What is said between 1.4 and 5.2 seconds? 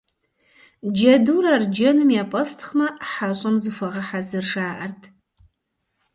арджэным епӀэстхъмэ, хьэщӀэм зыхуэгъэхьэзыр жаӏэрт.